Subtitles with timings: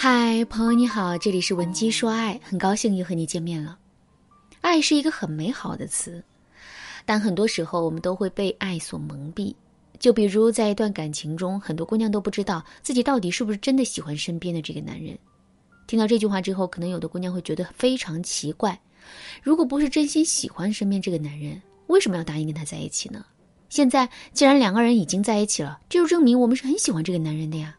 [0.00, 3.76] 嗨，朋友你好，这里是文姬说爱，很高兴又和你见面了。
[4.60, 6.22] 爱是一个很美好的词，
[7.04, 9.52] 但很多时候我们都会被爱所蒙蔽。
[9.98, 15.18] 就比如在一段感情中，很多姑娘都不知道自己到底是不是真的喜欢身边的这个男人。
[15.88, 18.80] 听到这句话之后，可能有的姑娘会觉得非常奇怪：
[19.42, 23.26] 如果不是真心喜欢身边这个男人，为什么要答应跟他在一起呢？
[23.68, 27.76] 现在既然两个人已经在一起了，这就证明我们是很喜欢这个男人的呀。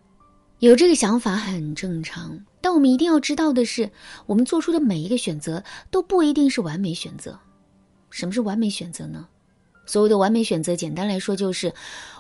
[0.60, 3.90] 有这个想法很正常，但我们一定要知道的是，
[4.26, 7.40] 我们做出的每一个选择都不一定是完美选择。
[8.10, 9.26] 什么是完美选择呢？
[9.86, 11.74] 所谓的完美选择，简单来说就是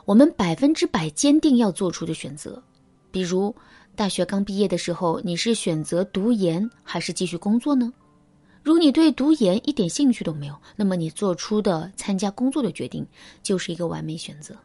[0.06, 2.64] 我们百分之百坚定要做出的选择。
[3.12, 3.54] 比如，
[3.94, 7.92] 大学刚毕业的时候，你是选择读研还是继续工作呢？
[8.64, 13.06] 如果你对读研一点兴趣都没有，那么你做出的参加工作的决定
[13.44, 14.56] 就是一个完美选择。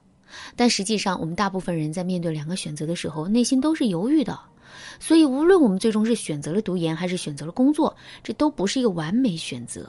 [0.56, 4.38] 但实际上，我们大部分人在面对两个选择的时候，内心都是犹豫的。
[4.98, 9.88] 所以，无论我们最终是选择了读研，还是选择了工作，这都不是一个完美选择。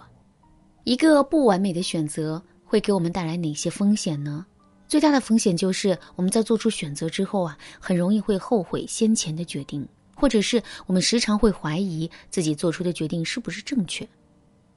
[0.84, 4.46] 一个不完美的选择会给我们带来哪些风险呢？
[4.88, 14.08] 最大的风险就是我们在做出选择之后啊，很容易会后悔先前的决定，或者是我们时常会怀疑自己做出的决定是不是正确。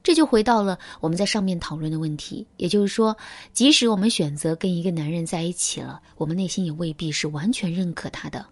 [0.01, 3.15] 这就回到了我们在上面讨论的问题，也就是说，
[3.51, 8.45] 即使我们选择跟一个男人在一起了，我们内心也未必是完全认可他的，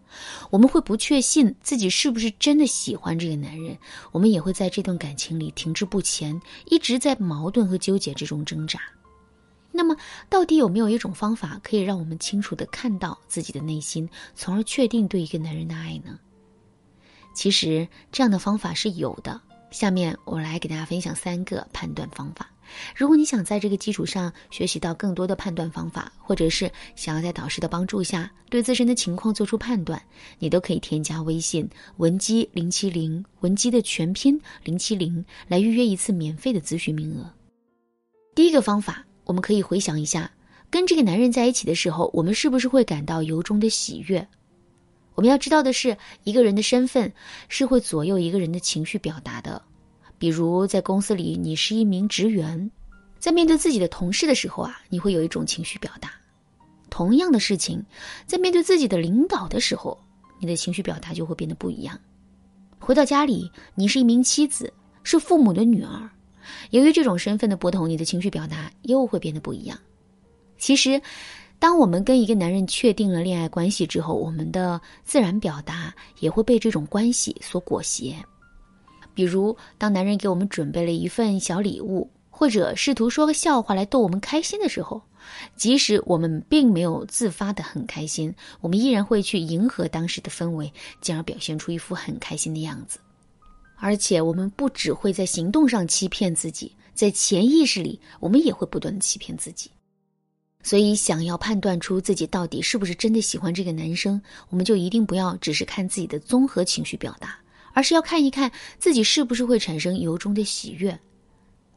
[0.50, 3.78] 我们会不确信自己是不是真的喜欢这个男人，
[4.12, 8.80] 我们也会在这段感情里停滞不前，一直在矛盾和纠结之中挣扎。
[9.72, 9.96] 那么，
[10.28, 16.20] 到底有没有一种方法可以让我们清楚的看到自己的内心，从而确定对一个男人的爱呢？
[17.34, 19.40] 其实，这样的方法是有的。
[19.72, 22.50] 下面我来给大家分享三个判断方法。
[22.94, 30.02] 如果你想在这个基础上学习到更多的判断方法，或者是想要在导师的帮助下对自身的情况做出判断，
[30.38, 37.32] 你都可以添加微信文姬零七零，文姬的全拼零七零，来预约一次免费的咨询名额。
[38.36, 40.30] 第一个方法，我们可以回想一下，
[40.70, 44.28] 跟这个男人在一起的时候，我们是不是会感到由衷的喜悦？
[45.18, 47.12] 我们要知道的是，一个人的身份
[47.50, 49.60] 是会左右一个人的情绪表达的。
[50.20, 52.70] 比如在公司里，你是一名职员，
[53.18, 56.08] 在面对自己的同事的时候啊，你会有一种情绪表达；
[56.92, 57.84] 同样的事情，
[58.28, 60.00] 在面对自己的领导的时候，
[60.40, 62.00] 你的情绪表达就会变得不一样。
[62.78, 66.08] 回到家里，你是一名妻子，是父母的女儿，
[66.70, 69.76] 由于这种身份的不同，你的情绪表达又会变得不一样。
[70.60, 71.02] 其实。
[71.60, 78.16] 当我们跟一个男人确定了恋爱关系之后，我们的自然表达也会被这种关系所裹挟。
[79.14, 85.02] 比如，当男人给我们准备了一份小礼物，或者试图说个笑话来逗我们开心的时候，
[85.56, 88.32] 即使我们并没有自发的很开心，
[88.62, 93.00] 我们依然会去迎合当时的氛围，进而表现出一副很开心的样子。
[93.80, 99.72] 而且，我们不只会在行动上欺骗自己，在潜意识里，我们也会不断的欺骗自己。
[100.68, 107.40] 所以，想要判断出自己到底是不是真的喜欢这个男生，我们就一定不要只是看自己的综合情绪表达，
[107.72, 111.00] 而是要看一看自己是不是会产生由衷的喜悦。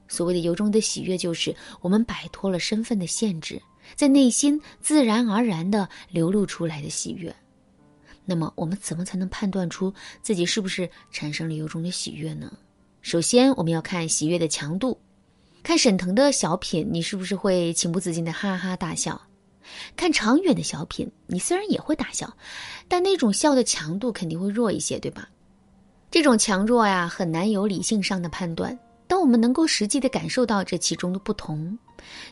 [0.08, 3.62] 所谓的由衷的喜悦，就是我们摆脱了身份的限制，
[3.94, 7.32] 在内心自然而然的流露出来的喜悦。
[8.24, 12.52] 那么，我们怎么才能判断出自己是不是产生了由衷的喜悦呢？
[13.02, 14.98] 首先，我们要看喜悦的强度。
[15.62, 19.20] 看沈腾的小品，你是不是会情不自禁的哈哈大笑？
[19.94, 22.32] 看常远的小品，你虽然也会大笑，
[22.88, 25.28] 但那种笑的强度肯定会弱一些，对吧？
[26.10, 28.76] 这种强弱呀，很难有理性上的判断。
[29.06, 31.78] 当我们能够实际的感受到这其中的不同，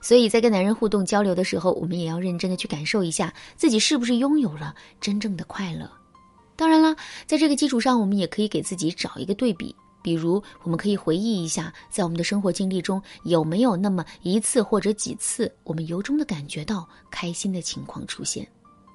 [0.00, 5.88] 所以在跟男人互动交流的时候，我们也要认真的去感受一下自己是不是拥有了真正的快乐。
[6.56, 6.96] 当然啦，
[7.26, 9.74] 在这个基础上，我们也可以给自己找一个对比。
[10.02, 18.46] 比如，我们可以回忆一下，在我们的生活经历中，有没有那么一次或者几次，我们由衷的感觉到开心的情况出现？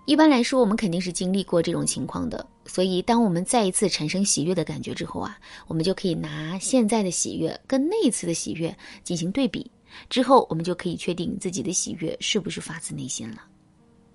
[0.05, 2.45] 一般来说，我们肯定是经历过这种情况的。
[2.65, 9.69] 所以，当我们再一次产生喜悦的感觉之后啊，我们就可以拿现在的喜悦跟那一次的喜悦进行对比，
[10.09, 13.43] 之后我们就可以确定自己的喜悦是不是发自内心了。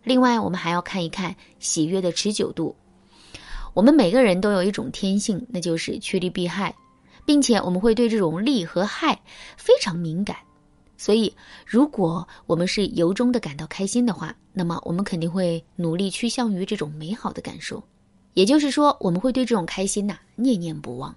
[0.04, 2.74] 另外，我们还要看一看喜悦的持久度。
[3.78, 6.74] 我们每个人都有一种天性，那就是趋利避害，
[7.24, 9.16] 并且我们会对这种利和害
[9.56, 10.36] 非常敏感。
[10.96, 11.32] 所以，
[11.64, 17.80] 如果我们是由衷的感到开心的话，那么我们肯定会努力趋向于这种美好的感受。
[18.34, 21.14] 也就是说，我们会对这种开心呐念念不忘。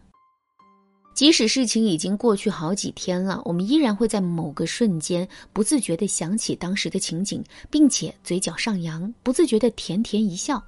[1.15, 10.63] 即使事情已经过去好几天了，我们依然会在某个瞬间不自觉地想起当时的情景，并且嘴角上扬，不自觉地甜甜一笑。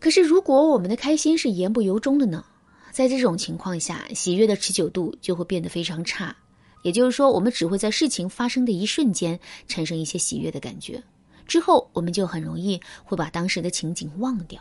[0.00, 2.42] 可是，如果我们的开心是言不由衷的呢？
[2.90, 6.34] 在这种情况下，喜悦的持久度就会变得非常差。
[6.82, 9.38] 也就是说，我们只会在事情发生的一瞬间
[9.68, 11.00] 产生一些喜悦的感觉，
[11.46, 14.58] 之后我们就很容易会把当时的情景忘掉。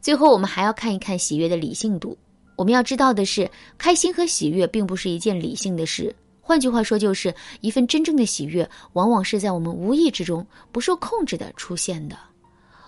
[0.00, 2.16] 最后，我们还要看一看喜悦的理性度。
[2.56, 6.14] 我们要知道的是，开心和喜悦并不是一件理性的事。
[6.40, 12.16] 换句话说，就是一份真正的喜悦，往往是在我们无意之中、不受控制的出现的。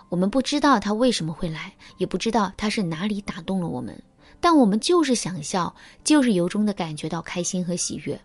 [0.08, 4.00] 我们不知道它为什么会来，也不知道它是哪里打动了我们。
[4.40, 5.74] 但我们就是想笑，
[6.04, 8.20] 就是由衷的感觉到开心和喜悦。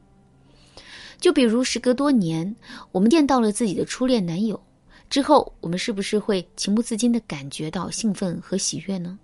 [1.20, 2.56] 就比如时隔多年，
[2.92, 4.62] 我们见到了自己的初恋男友
[5.10, 9.18] 之后，我们是不是会情不自禁的感觉到兴奋和喜悦呢？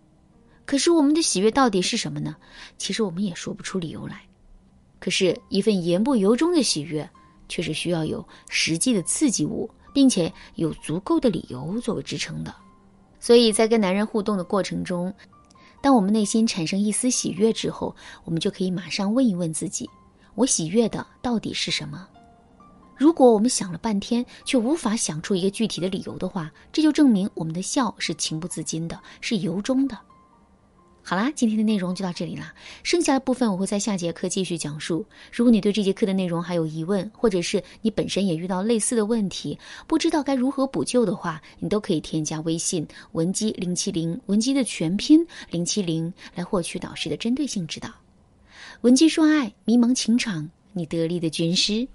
[0.66, 2.36] 可是我们的喜悦到底是什么呢？
[2.78, 4.22] 其实我们也说不出理由来。
[5.00, 7.10] 可是，一份言不由衷的喜悦，
[7.48, 12.56] 却是需要有实际的刺激物，并且有足够的理由作为支撑的。
[13.20, 15.14] 所以在跟男人互动的过程中，
[15.82, 17.94] 当我们内心产生一丝喜悦之后，
[18.24, 19.90] 我们就可以马上问一问自己：
[20.36, 22.08] 我喜悦的到底是什么？
[22.96, 29.98] 如果我们想了半天却无法想出一个具体的理由的话，这就证明我们的笑是情不自禁的，是由衷的。
[31.02, 32.54] 好啦，今天的内容就到这里啦，
[32.84, 35.04] 剩下的部分我会在下节课继续讲述。
[35.32, 39.58] 如果你对这节课的内容还有疑问，或者是你本身也遇到类似的问题，
[39.88, 47.90] 不知道该如何补救的话，你都可以添加微信文姬零七零，文姬的全拼零七零，来获取导师的针对性指导。
[48.82, 51.88] 文姬说爱，迷茫情场，你得力的军师。